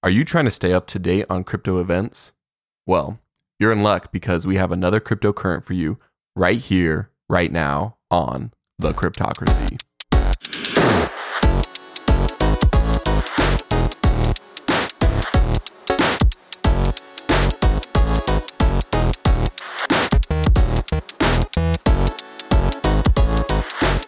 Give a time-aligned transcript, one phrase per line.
[0.00, 2.32] Are you trying to stay up to date on crypto events?
[2.86, 3.18] Well,
[3.58, 5.98] you're in luck because we have another cryptocurrent for you
[6.36, 9.82] right here, right now on The Cryptocracy.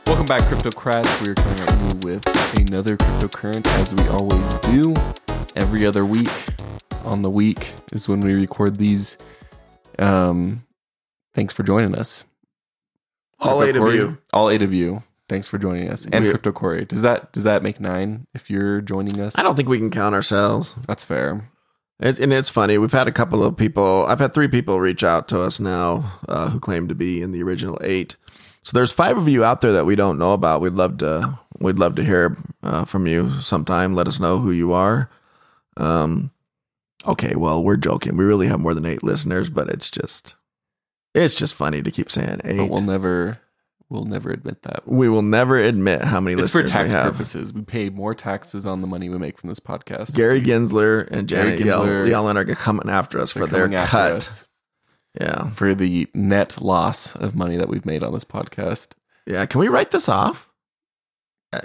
[0.07, 1.27] Welcome back, Cryptocrats.
[1.27, 4.95] We are coming at you with another cryptocurrent as we always do.
[5.57, 6.29] Every other week
[7.05, 9.19] on the week is when we record these.
[9.99, 10.65] Um,
[11.35, 12.25] thanks for joining us.
[13.41, 14.19] All Crypto eight of you.
[14.33, 15.03] All eight of you.
[15.29, 16.07] Thanks for joining us.
[16.13, 16.85] And We- Crypto Cory.
[16.85, 19.39] Does that does that make nine if you're joining us?
[19.39, 20.77] I don't think we can count ourselves.
[20.87, 21.49] That's fair.
[22.01, 22.79] It, and it's funny.
[22.79, 24.07] We've had a couple of people.
[24.09, 27.33] I've had three people reach out to us now uh, who claim to be in
[27.33, 28.17] the original eight.
[28.63, 30.61] So there's five of you out there that we don't know about.
[30.63, 31.39] We'd love to.
[31.59, 33.95] We'd love to hear uh, from you sometime.
[33.95, 35.11] Let us know who you are.
[35.77, 36.31] Um.
[37.07, 37.35] Okay.
[37.35, 38.17] Well, we're joking.
[38.17, 40.35] We really have more than eight listeners, but it's just.
[41.15, 42.59] It's just funny to keep saying eight.
[42.59, 43.39] But we'll never
[43.89, 44.87] we'll never admit that.
[44.87, 46.65] we will never admit how many listeners.
[46.65, 47.13] It's for tax we have.
[47.13, 47.53] purposes.
[47.53, 50.15] We pay more taxes on the money we make from this podcast.
[50.15, 51.75] Gary Gensler and Gary Janet.
[52.09, 54.13] Yellen are coming after us for their cut.
[54.13, 54.47] us
[55.21, 55.51] Yeah.
[55.51, 58.93] for the net loss of money that we've made on this podcast.
[59.27, 59.45] Yeah.
[59.47, 60.49] Can we write this off?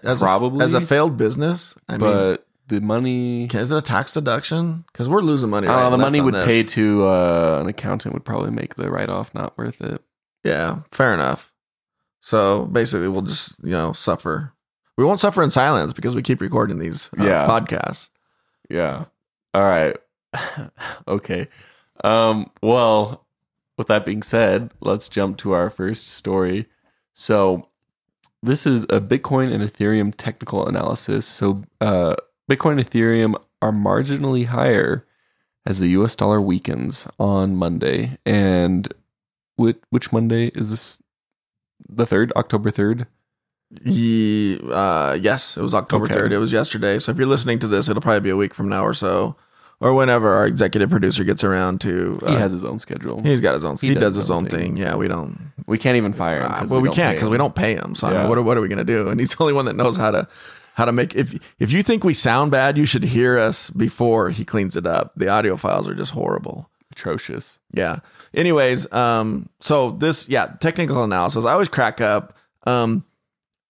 [0.03, 0.61] As Probably.
[0.61, 1.75] A, as a failed business?
[1.87, 4.83] I mean, but the money is it a tax deduction?
[4.91, 5.67] Because we're losing money.
[5.67, 6.45] Right the money on would this.
[6.45, 10.02] pay to uh, an accountant would probably make the write off not worth it.
[10.44, 10.80] Yeah.
[10.91, 11.52] Fair enough.
[12.21, 14.53] So basically, we'll just, you know, suffer.
[14.97, 17.47] We won't suffer in silence because we keep recording these uh, Yeah.
[17.47, 18.09] podcasts.
[18.69, 19.05] Yeah.
[19.53, 19.95] All right.
[21.08, 21.47] okay.
[22.03, 23.25] Um, well,
[23.77, 26.66] with that being said, let's jump to our first story.
[27.13, 27.69] So,
[28.43, 31.25] this is a Bitcoin and Ethereum technical analysis.
[31.25, 32.16] So, uh,
[32.49, 35.05] Bitcoin and Ethereum are marginally higher
[35.65, 38.17] as the US dollar weakens on Monday.
[38.25, 38.93] And
[39.55, 40.99] which, which Monday is this?
[41.89, 43.08] The 3rd, October 3rd?
[43.83, 46.15] Ye- uh, yes, it was October Okay.
[46.15, 46.31] 3rd.
[46.31, 46.99] It was yesterday.
[46.99, 49.36] So if you're listening to this, it'll probably be a week from now or so,
[49.81, 52.20] or whenever our executive producer gets around to.
[52.23, 53.21] Uh, He has his own schedule.
[53.23, 53.77] He's got his own.
[53.77, 54.75] He He, does does, his own thing.
[54.75, 54.77] thing.
[54.77, 55.52] Yeah, we don't.
[55.67, 56.52] We can't even fire him.
[56.52, 57.95] Uh, well, we, don't can't because we don't pay him.
[57.95, 59.09] So I mean, what are, what are we gonna do?
[59.09, 60.27] And he's the only one that knows how to
[60.75, 61.15] how to make.
[61.15, 64.86] If if you think we sound bad, you should hear us before he cleans it
[64.86, 65.13] up.
[65.15, 66.69] The audio files are just horrible.
[66.91, 67.59] atrocious.
[67.73, 67.99] Yeah.
[68.33, 71.45] Anyways, um, so this, yeah, technical analysis.
[71.45, 72.37] I always crack up.
[72.65, 73.03] Um,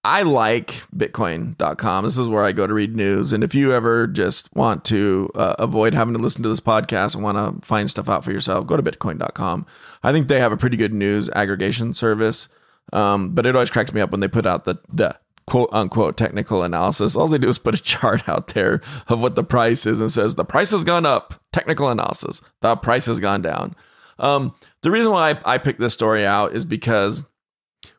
[0.04, 2.06] I like Bitcoin.com.
[2.06, 3.34] This is where I go to read news.
[3.34, 7.16] And if you ever just want to uh, avoid having to listen to this podcast
[7.16, 9.66] and want to find stuff out for yourself, go to Bitcoin.com.
[10.04, 12.48] I think they have a pretty good news aggregation service.
[12.94, 15.18] Um, but it always cracks me up when they put out the, the
[15.48, 17.16] quote unquote technical analysis.
[17.16, 20.12] All they do is put a chart out there of what the price is and
[20.12, 21.42] says the price has gone up.
[21.54, 22.42] Technical analysis.
[22.62, 23.76] The price has gone down.
[24.18, 27.24] Um, the reason why I, I picked this story out is because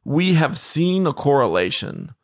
[0.05, 2.15] we have seen a correlation.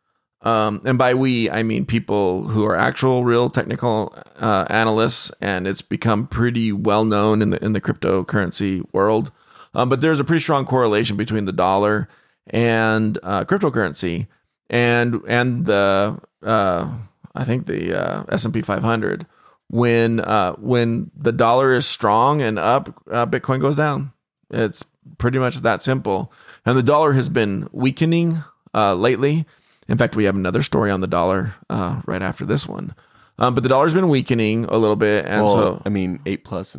[0.43, 5.69] Um, and by we, I mean people who are actual, real technical uh, analysts, and
[5.69, 9.31] it's become pretty well known in the in the cryptocurrency world.
[9.75, 12.09] Um, but there's a pretty strong correlation between the dollar
[12.49, 14.27] and uh, cryptocurrency,
[14.71, 16.93] and and the uh,
[17.35, 19.27] I think the uh, S and P 500.
[19.69, 24.13] When uh, when the dollar is strong and up, uh, Bitcoin goes down.
[24.51, 24.85] It's
[25.19, 26.31] pretty much that simple.
[26.67, 29.47] And the dollar has been weakening uh, lately.
[29.89, 32.95] In fact, we have another story on the dollar uh, right after this one.
[33.39, 36.45] Um, but the dollar's been weakening a little bit, and well, so I mean, eight
[36.45, 36.77] plus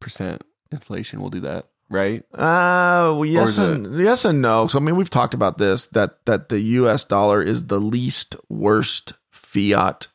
[0.00, 2.22] percent inflation will do that, right?
[2.34, 4.66] Uh, well, yes and yes and no.
[4.66, 7.04] So I mean, we've talked about this that that the U.S.
[7.04, 10.08] dollar is the least worst fiat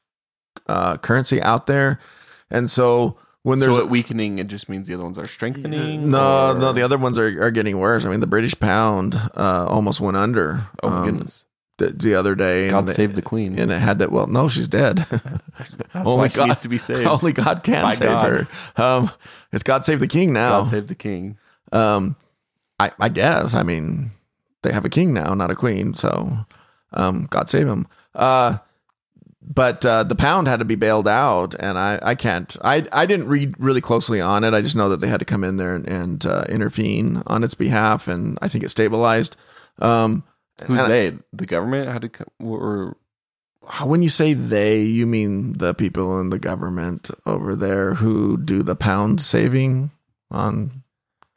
[0.68, 2.00] uh, currency out there,
[2.52, 6.12] and so when there's so it weakening, it just means the other ones are strengthening.
[6.12, 8.06] no, or- no, the other ones are, are getting worse.
[8.06, 10.68] I mean, the British pound uh, almost went under.
[10.84, 11.46] Oh um, goodness!
[11.78, 13.58] The, the other day, God save the queen.
[13.58, 14.08] and it had to.
[14.08, 14.98] Well, no, she's dead.
[15.58, 17.08] That's only God- needs to be saved.
[17.08, 18.48] Only God can By save God.
[18.76, 18.84] her.
[18.84, 19.12] Um,
[19.54, 20.60] it's God save the king now.
[20.60, 21.38] God save the king.
[21.72, 22.16] Um,
[22.80, 23.54] I, I guess.
[23.54, 24.12] I mean,
[24.64, 25.94] they have a king now, not a queen.
[25.94, 26.38] So,
[26.94, 27.88] um, God save him.
[28.16, 28.58] Uh,
[29.42, 32.56] but uh, the pound had to be bailed out, and I, I can't.
[32.64, 34.54] I, I didn't read really closely on it.
[34.54, 37.44] I just know that they had to come in there and, and uh, intervene on
[37.44, 39.36] its behalf, and I think it stabilized.
[39.80, 40.24] Um,
[40.66, 41.14] Who's they?
[41.34, 42.98] The government had to come, or
[43.68, 48.38] I- when you say they, you mean the people in the government over there who
[48.38, 49.90] do the pound saving
[50.30, 50.84] on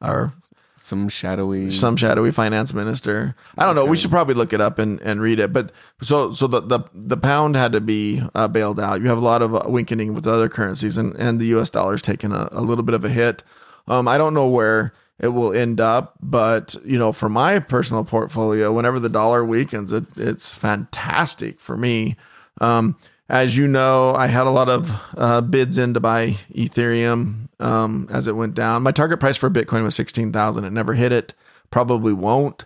[0.03, 0.35] our
[0.83, 1.71] some shadowy.
[1.71, 3.37] some shadowy finance minister.
[3.57, 3.87] I don't know.
[3.87, 5.53] We should probably look it up and, and read it.
[5.53, 5.71] But
[6.03, 9.01] so so the the, the pound had to be uh, bailed out.
[9.01, 11.71] You have a lot of uh, weakening with other currencies, and, and the U.S.
[11.71, 13.45] dollar's taken a, a little bit of a hit.
[13.87, 18.05] Um, I don't know where it will end up, but you know, for my personal
[18.05, 22.17] portfolio, whenever the dollar weakens, it it's fantastic for me.
[22.61, 22.97] Um,
[23.29, 28.07] as you know, I had a lot of uh, bids in to buy Ethereum um,
[28.11, 28.83] as it went down.
[28.83, 30.65] My target price for Bitcoin was sixteen thousand.
[30.65, 31.35] It never hit it.
[31.71, 32.65] Probably won't.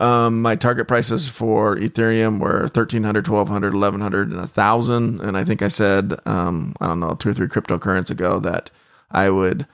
[0.00, 5.20] Um, my target prices for Ethereum were 1300, 1200, 1100, and 1000.
[5.20, 8.70] And I think I said, um, I don't know, two or three cryptocurrents ago that
[9.10, 9.66] I would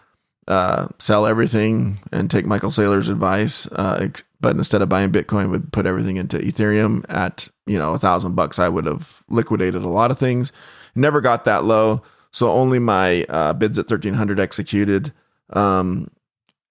[0.49, 3.67] uh, sell everything and take Michael Saylor's advice.
[3.69, 4.08] Uh,
[4.41, 8.35] but instead of buying Bitcoin, would put everything into Ethereum at, you know, a thousand
[8.35, 8.58] bucks.
[8.58, 10.52] I would have liquidated a lot of things.
[10.94, 12.02] Never got that low.
[12.31, 15.12] So only my uh, bids at 1300 executed.
[15.50, 16.11] Um,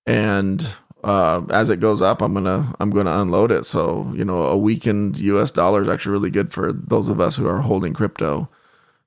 [0.05, 0.67] and
[1.03, 3.65] uh, as it goes up, I'm gonna I'm gonna unload it.
[3.65, 5.51] So you know, a weakened U.S.
[5.51, 8.49] dollar is actually really good for those of us who are holding crypto.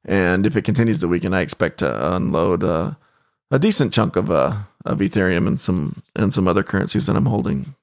[0.04, 2.92] And if it continues to weaken, I expect to unload uh,
[3.50, 7.26] a decent chunk of uh, of Ethereum and some and some other currencies that I'm
[7.26, 7.74] holding.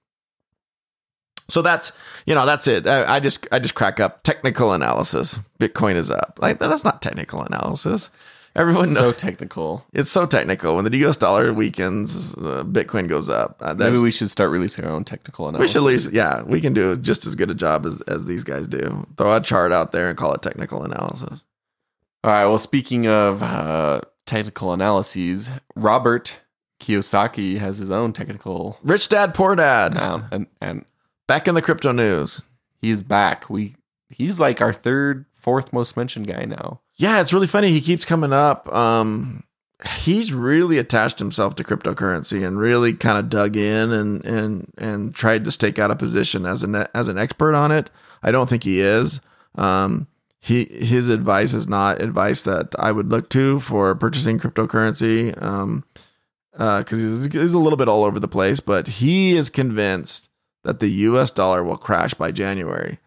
[1.49, 1.91] So that's
[2.25, 2.87] you know that's it.
[2.87, 5.37] I, I just I just crack up technical analysis.
[5.59, 6.39] Bitcoin is up.
[6.41, 8.09] Like that's not technical analysis.
[8.55, 9.83] Everyone knows so technical.
[9.93, 10.75] it's so technical.
[10.75, 11.17] When the U.S.
[11.17, 13.57] dollar weakens, uh, Bitcoin goes up.
[13.59, 15.63] Uh, Maybe we should start releasing our own technical analysis.
[15.63, 18.27] we should at least, yeah, we can do just as good a job as, as
[18.27, 19.07] these guys do.
[19.17, 21.45] Throw a chart out there and call it technical analysis.
[22.23, 22.45] All right.
[22.45, 26.37] Well, speaking of uh, technical analyses, Robert
[26.79, 29.97] Kiyosaki has his own technical Rich dad, poor dad.
[29.97, 30.85] um, and and
[31.27, 32.41] Back in the crypto news.
[32.81, 33.49] he's back.
[33.49, 33.75] We
[34.09, 36.81] he's like our third, fourth most mentioned guy now.
[36.95, 37.69] Yeah, it's really funny.
[37.71, 38.71] He keeps coming up.
[38.73, 39.43] Um,
[40.03, 45.15] he's really attached himself to cryptocurrency and really kind of dug in and and and
[45.15, 47.89] tried to stake out a position as an as an expert on it.
[48.21, 49.21] I don't think he is.
[49.55, 50.07] Um,
[50.43, 55.41] he his advice is not advice that I would look to for purchasing cryptocurrency.
[55.41, 55.85] Um,
[56.51, 60.29] because he's, he's a little bit all over the place, but he is convinced
[60.63, 61.31] that the U.S.
[61.31, 62.99] dollar will crash by January.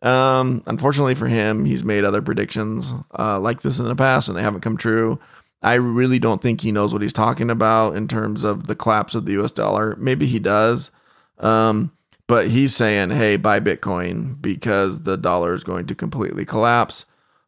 [0.00, 4.36] Um, unfortunately for him, he's made other predictions uh, like this in the past, and
[4.36, 5.20] they haven't come true.
[5.62, 9.14] I really don't think he knows what he's talking about in terms of the collapse
[9.14, 9.52] of the U.S.
[9.52, 9.94] dollar.
[9.96, 10.90] Maybe he does,
[11.38, 11.92] um,
[12.32, 17.04] but he's saying, "Hey, buy Bitcoin because the dollar is going to completely collapse."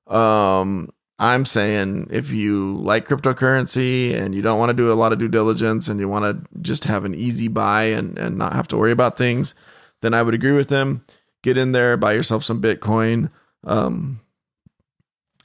[0.07, 5.15] Um, I'm saying if you like cryptocurrency and you don't want to do a lot
[5.15, 8.53] of due diligence and you want to just have an easy buy and, and not
[8.53, 9.55] have to worry about things,
[10.03, 11.03] then I would agree with him.
[11.43, 13.31] Get in there, buy yourself some Bitcoin.
[13.67, 14.21] Um,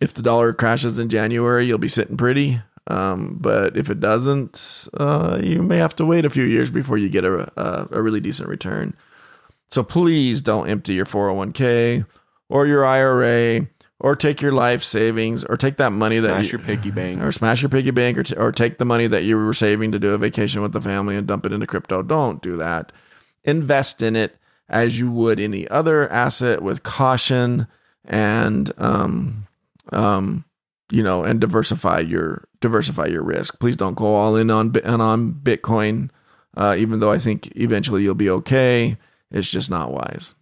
[0.02, 2.62] if the dollar crashes in January, you'll be sitting pretty.
[2.88, 6.98] Um, but if it doesn't, uh, you may have to wait a few years before
[6.98, 8.98] you get a, a, a really decent return.
[9.72, 12.06] So please don't empty your 401k
[12.50, 13.68] or your IRA
[14.00, 17.22] or take your life savings or take that money that Smash you, your piggy bank.
[17.22, 19.92] or smash your piggy bank or, t- or take the money that you were saving
[19.92, 22.02] to do a vacation with the family and dump it into crypto.
[22.02, 22.92] Don't do that.
[23.44, 24.38] Invest in it
[24.70, 27.68] as you would any other asset with caution
[28.06, 29.48] and um
[29.92, 30.46] um
[30.92, 33.60] you know and diversify your diversify your risk.
[33.60, 36.10] Please don't go all in on on, on Bitcoin.
[36.58, 38.98] Uh, even though I think eventually you'll be okay,
[39.32, 40.36] it's just not wise.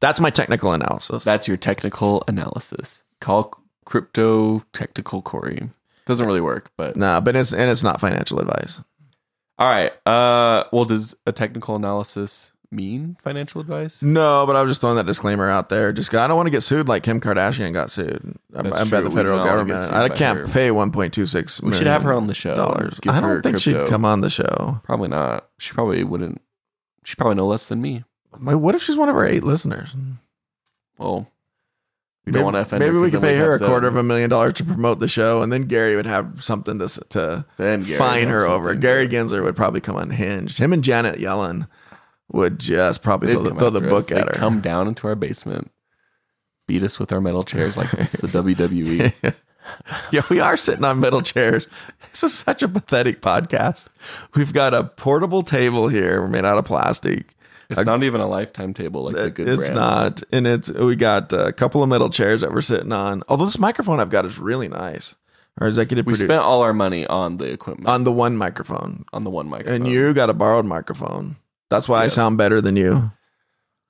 [0.00, 1.24] That's my technical analysis.
[1.24, 3.02] That's your technical analysis.
[3.20, 3.52] Call
[3.84, 5.70] crypto technical Cory.
[6.06, 8.80] Doesn't really work, but nah, but it's and it's not financial advice.
[9.58, 9.92] all right.
[10.06, 14.02] Uh, well, does a technical analysis mean financial advice?
[14.02, 15.92] No, but I was just throwing that disclaimer out there.
[15.92, 19.08] Just I don't want to get sued like Kim Kardashian got sued That's by true.
[19.08, 20.12] the federal do not wanna get government.
[20.12, 20.48] I can't her.
[20.48, 21.60] pay one point two six.
[21.62, 22.54] We should have her on the show.
[22.54, 23.00] dollars.
[23.08, 23.84] I don't think crypto.
[23.84, 24.80] she'd come on the show.
[24.84, 25.48] Probably not.
[25.58, 26.40] She probably wouldn't.
[27.06, 28.02] She probably know less than me.
[28.40, 29.94] Wait, What if she's one of our eight listeners?
[30.98, 31.30] Well,
[32.24, 32.88] we maybe, don't want to offend her.
[32.88, 35.06] Maybe we 'cause could pay her a quarter of a million dollars to promote the
[35.06, 38.64] show, and then Gary would have something to s- to Then Gary fine her over.
[38.66, 40.58] something Gary Gensler would probably come unhinged.
[40.58, 41.68] Him and Janet Yellen
[42.32, 44.10] would just probably they'd throw the, throw the book us.
[44.10, 44.40] at They'd her.
[44.40, 45.70] Come down into our basement,
[46.66, 48.26] beat us with our metal chairs like it's the.
[48.28, 49.12] WWE.
[50.12, 51.66] yeah, we are sitting on metal chairs.
[52.10, 53.86] This is such a pathetic podcast.
[54.34, 56.20] We've got a portable table here.
[56.20, 57.34] We're made out of plastic.
[57.68, 59.74] It's not even a lifetime table like the good it's brand.
[59.74, 63.24] not, and it's we got a couple of metal chairs that we're sitting on.
[63.28, 65.16] Although this microphone I've got is really nice.
[65.58, 69.04] Our executive We producer spent all our money on the equipment on the one microphone,
[69.12, 69.74] on the one microphone.
[69.74, 71.36] and you got a borrowed microphone.
[71.70, 73.10] That's why I sound better than you.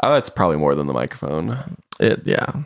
[0.03, 1.77] oh, that's probably more than the microphone.
[2.01, 2.63] It, yeah,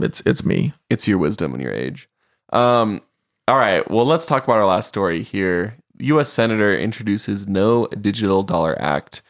[0.00, 0.72] it's it's me.
[0.90, 2.08] It's your wisdom and your age.
[2.52, 3.00] Um.
[3.48, 3.88] All right.
[3.90, 5.76] Well, let's talk about our last story here.
[5.98, 6.32] U.S.
[6.32, 9.22] Senator introduces no digital dollar act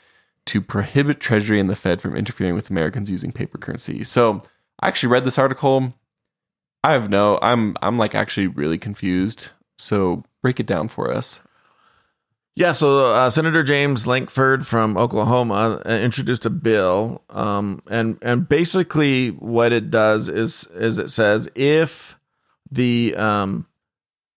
[0.46, 4.04] to prohibit Treasury and the Fed from interfering with Americans using paper currency.
[4.04, 4.42] So
[4.80, 5.94] I actually read this article.
[6.84, 7.38] I have no.
[7.40, 9.50] I'm I'm like actually really confused.
[9.78, 11.40] So break it down for us.
[12.54, 18.46] Yeah, so uh, Senator James Lankford from Oklahoma uh, introduced a bill, um, and and
[18.46, 22.18] basically what it does is is it says if
[22.72, 23.66] the um,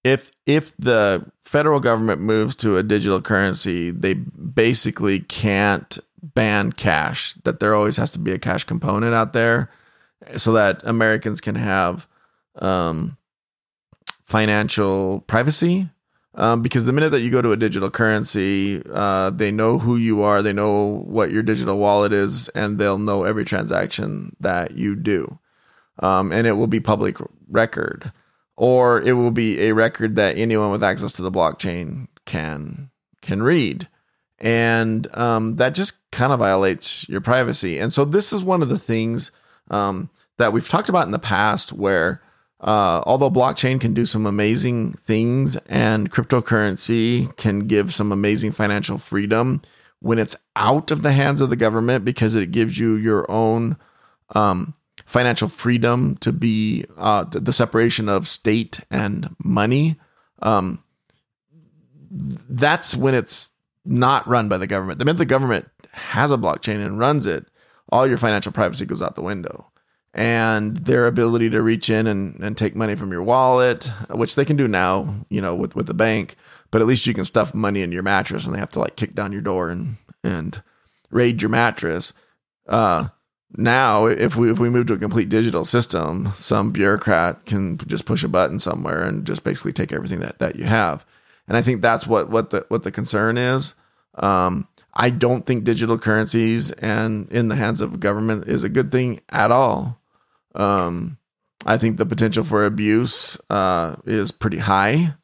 [0.04, 7.36] if if the federal government moves to a digital currency, they basically can't ban cash.
[7.44, 9.70] That there always has to be a cash component out there,
[10.38, 12.08] so that Americans can have
[12.60, 13.18] um,
[14.24, 15.90] financial privacy
[16.38, 19.96] um, because the minute that you go to a digital currency, uh, they know who
[19.96, 24.72] you are, they know what your digital wallet is, and they'll know every transaction that
[24.72, 25.40] you do.
[26.00, 27.16] Um, and it will be public
[27.50, 28.12] record,
[28.58, 32.90] or it will be a record that anyone with access to the blockchain can
[33.22, 33.88] can read,
[34.40, 37.80] and um, that just kind of violates your privacy.
[37.80, 39.32] And so this is one of the things
[39.70, 42.22] um, that we've talked about in the past, where
[42.62, 48.98] uh, although blockchain can do some amazing things and cryptocurrency can give some amazing financial
[48.98, 49.62] freedom
[50.00, 53.76] when it's out of the hands of the government because it gives you your own
[54.34, 54.74] um,
[55.06, 59.98] financial freedom to be uh, the separation of state and money.
[60.42, 60.84] Um,
[62.10, 63.52] that's when it's
[63.86, 65.00] not run by the government.
[65.00, 67.46] The minute the government has a blockchain and runs it,
[67.90, 69.68] all your financial privacy goes out the window
[70.16, 74.46] and their ability to reach in and, and take money from your wallet, which they
[74.46, 76.38] can do now, you know, with, with the bank,
[76.72, 78.96] but at least you can stuff money in your mattress and they have to like
[78.96, 80.64] kick down your door and, and
[81.12, 82.14] raid your mattress.
[82.66, 83.10] Uh,
[83.54, 88.06] now, if we if we move to a complete digital system, some bureaucrat can just
[88.06, 91.06] push a button somewhere and just basically take everything that, that you have.
[91.48, 93.74] And I think that's what what the what the concern is.
[94.16, 98.92] Um, I don't think digital currencies and in the hands of government is a good
[98.92, 100.00] thing at all.
[100.56, 101.18] Um,
[101.66, 105.16] I think the potential for abuse uh, is pretty high,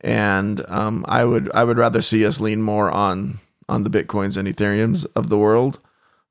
[0.00, 4.36] and um, I would I would rather see us lean more on on the bitcoins
[4.36, 5.78] and ethereums of the world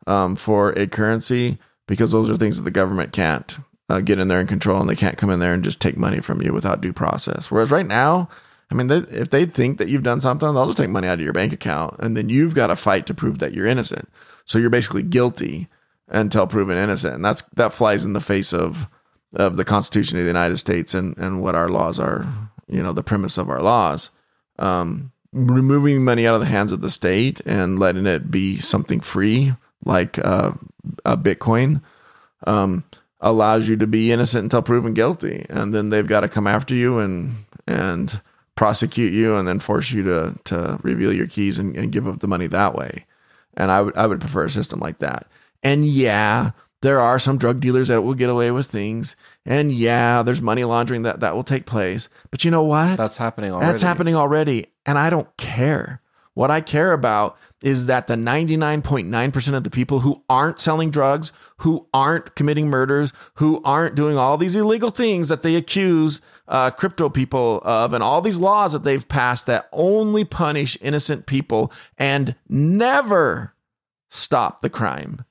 [0.07, 3.57] um, for a currency because those are things that the government can't
[3.89, 5.97] uh, get in there and control, and they can't come in there and just take
[5.97, 7.49] money from you without due process.
[7.49, 8.29] Whereas right now,
[8.71, 11.15] I mean, they, if they think that you've done something, they'll just take money out
[11.19, 14.07] of your bank account, and then you've got to fight to prove that you're innocent.
[14.45, 15.67] So you're basically guilty
[16.07, 17.15] until proven innocent.
[17.15, 18.87] And that's that flies in the face of
[19.33, 22.27] of the Constitution of the United States and and what our laws are.
[22.67, 24.11] You know, the premise of our laws.
[24.59, 28.99] Um, removing money out of the hands of the state and letting it be something
[28.99, 29.53] free,
[29.85, 30.51] like uh,
[31.05, 31.81] a Bitcoin,
[32.47, 32.83] um,
[33.21, 36.75] allows you to be innocent until proven guilty, and then they've got to come after
[36.75, 38.21] you and and
[38.55, 42.19] prosecute you and then force you to to reveal your keys and, and give up
[42.19, 43.05] the money that way.
[43.55, 45.27] And I would I would prefer a system like that.
[45.63, 49.15] And yeah, there are some drug dealers that will get away with things.
[49.45, 52.09] And yeah, there's money laundering that that will take place.
[52.31, 52.97] But you know what?
[52.97, 53.65] That's happening already.
[53.71, 54.67] That's happening already.
[54.85, 56.01] And I don't care.
[56.33, 61.31] What I care about is that the 99.9% of the people who aren't selling drugs,
[61.57, 66.71] who aren't committing murders, who aren't doing all these illegal things that they accuse uh,
[66.71, 71.71] crypto people of, and all these laws that they've passed that only punish innocent people
[71.97, 73.53] and never
[74.09, 75.25] stop the crime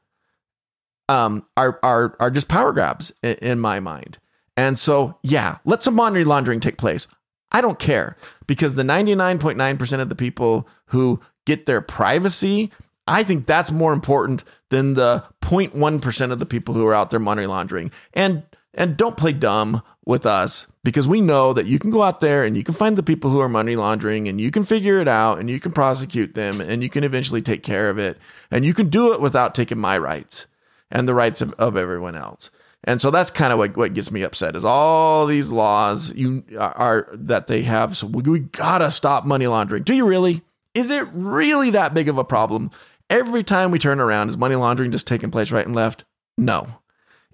[1.08, 4.18] um, are are are just power grabs in, in my mind.
[4.56, 7.06] And so, yeah, let some money laundering take place.
[7.52, 8.16] I don't care
[8.46, 12.70] because the 99.9% of the people who get their privacy,
[13.08, 17.18] I think that's more important than the 0.1% of the people who are out there
[17.18, 17.90] money laundering.
[18.14, 22.20] And and don't play dumb with us because we know that you can go out
[22.20, 25.00] there and you can find the people who are money laundering and you can figure
[25.00, 28.18] it out and you can prosecute them and you can eventually take care of it
[28.52, 30.46] and you can do it without taking my rights
[30.92, 32.50] and the rights of, of everyone else.
[32.84, 36.44] And so that's kind of what, what gets me upset is all these laws you
[36.56, 37.96] are, are that they have.
[37.96, 39.82] So we, we gotta stop money laundering.
[39.82, 40.42] Do you really?
[40.74, 42.70] Is it really that big of a problem?
[43.10, 46.04] Every time we turn around, is money laundering just taking place right and left?
[46.36, 46.68] No,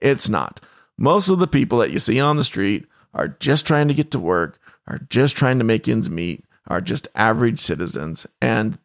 [0.01, 0.61] it's not.
[0.97, 4.11] Most of the people that you see on the street are just trying to get
[4.13, 8.79] to work, are just trying to make ends meet, are just average citizens, and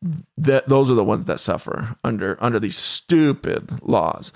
[0.44, 4.34] th- those are the ones that suffer under under these stupid laws.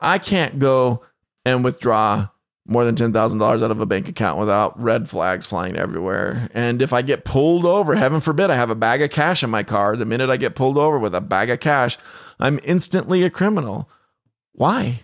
[0.00, 1.04] I can't go
[1.44, 2.28] and withdraw
[2.68, 6.50] more than $10,000 out of a bank account without red flags flying everywhere.
[6.52, 9.48] And if I get pulled over, heaven forbid, I have a bag of cash in
[9.48, 9.96] my car.
[9.96, 11.96] The minute I get pulled over with a bag of cash,
[12.38, 13.88] I'm instantly a criminal.
[14.52, 15.00] Why?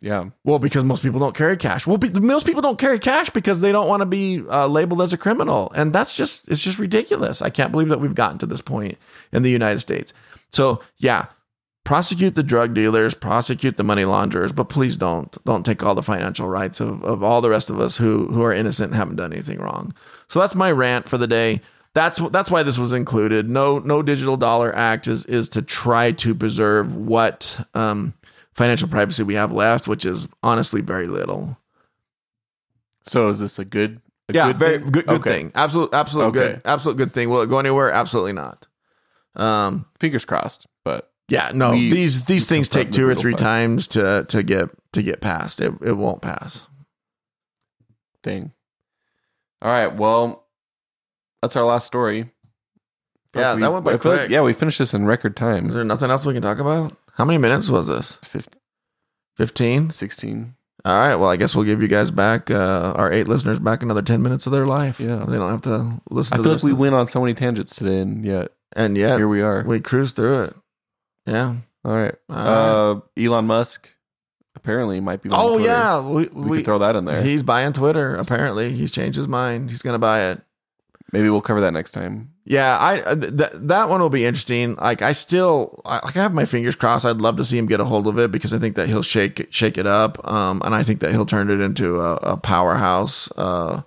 [0.00, 0.30] Yeah.
[0.42, 1.86] Well, because most people don't carry cash.
[1.86, 5.00] Well, be, most people don't carry cash because they don't want to be uh, labeled
[5.00, 7.40] as a criminal, and that's just it's just ridiculous.
[7.40, 8.98] I can't believe that we've gotten to this point
[9.32, 10.12] in the United States.
[10.50, 11.26] So yeah,
[11.84, 16.02] prosecute the drug dealers, prosecute the money launderers, but please don't don't take all the
[16.02, 19.16] financial rights of, of all the rest of us who who are innocent and haven't
[19.16, 19.92] done anything wrong.
[20.28, 21.60] So that's my rant for the day.
[21.94, 23.48] That's that's why this was included.
[23.48, 28.14] No no digital dollar act is is to try to preserve what um,
[28.52, 31.56] financial privacy we have left, which is honestly very little.
[33.04, 34.00] So is this a good?
[34.30, 34.90] A yeah, good very thing?
[34.90, 35.30] good, good Okay.
[35.30, 35.52] thing.
[35.54, 36.38] Absolute, absolute Okay.
[36.38, 37.28] good, absolute good thing.
[37.28, 37.92] Will it go anywhere?
[37.92, 38.66] Absolutely not.
[39.36, 40.66] Um, Fingers crossed.
[41.28, 41.72] But yeah, no.
[41.72, 43.42] We- these these things take two or three fact.
[43.42, 45.60] times to to get to get past.
[45.60, 46.66] It it won't pass.
[48.22, 48.52] dang.
[49.62, 49.94] All right.
[49.94, 50.44] Well,
[51.42, 52.30] that's our last story.
[53.32, 54.30] Fuck, Yeah, we- that went by feel like- quick.
[54.30, 55.68] yeah, we finished this in record time.
[55.68, 56.96] Is there nothing else we can talk about?
[57.14, 58.18] How many minutes was this?
[59.36, 59.90] 15?
[59.90, 60.54] 16.
[60.84, 61.14] All right.
[61.16, 64.20] Well, I guess we'll give you guys back uh, our eight listeners back another ten
[64.22, 65.00] minutes of their life.
[65.00, 65.24] Yeah.
[65.26, 66.34] they don't have to listen.
[66.34, 69.16] I to feel like we went on so many tangents today, and yet and yet
[69.18, 69.64] here we are.
[69.64, 70.56] we cruised through it.
[71.26, 71.56] Yeah.
[71.84, 72.14] All right.
[72.28, 73.88] All Uh, Elon Musk
[74.56, 75.28] apparently might be.
[75.28, 75.64] buying Oh Twitter.
[75.68, 77.22] yeah, we, we, we could throw that in there.
[77.22, 78.14] He's buying Twitter.
[78.16, 79.70] Apparently, he's changed his mind.
[79.70, 80.40] He's going to buy it.
[81.12, 82.30] Maybe we'll cover that next time.
[82.44, 84.74] Yeah, I uh, th- that one will be interesting.
[84.76, 87.06] Like I still, I, like I have my fingers crossed.
[87.06, 89.02] I'd love to see him get a hold of it because I think that he'll
[89.02, 92.36] shake shake it up, um, and I think that he'll turn it into a, a
[92.36, 93.82] powerhouse uh,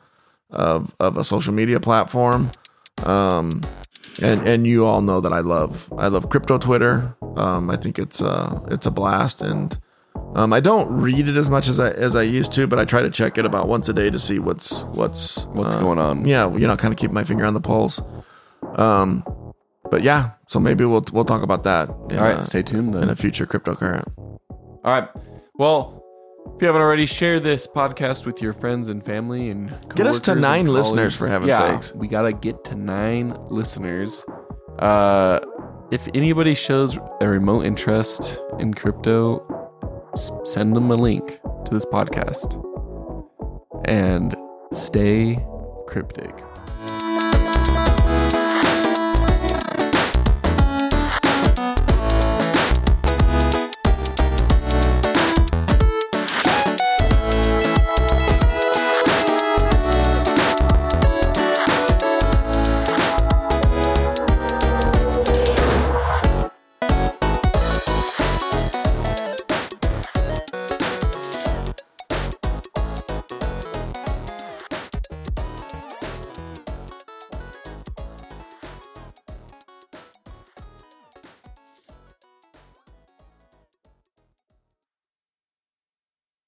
[0.50, 2.50] of of a social media platform.
[3.04, 3.62] Um,
[4.22, 7.16] and and you all know that I love I love crypto Twitter.
[7.36, 9.78] Um, I think it's uh it's a blast, and
[10.36, 12.86] um, I don't read it as much as I as I used to, but I
[12.86, 16.00] try to check it about once a day to see what's what's What's uh, going
[16.00, 16.26] on?
[16.28, 18.02] yeah, you know, kind of keep my finger on the pulse.
[18.76, 19.24] Um,
[19.90, 21.90] but yeah, so maybe we'll we'll talk about that.
[22.10, 22.38] In, All right.
[22.38, 24.12] uh, stay tuned in a future cryptocurrent.
[24.18, 25.10] All right.
[25.56, 26.04] Well,
[26.56, 30.20] if you haven't already, share this podcast with your friends and family and Get us
[30.22, 31.94] to nine listeners, for heaven's yeah, sakes.
[31.94, 34.26] We gotta get to nine listeners.
[34.80, 35.40] Uh,
[35.92, 41.86] if anybody shows a remote interest in crypto, s- send them a link to this
[41.86, 42.64] podcast
[43.86, 44.36] and
[44.72, 45.44] stay
[45.88, 46.44] cryptic.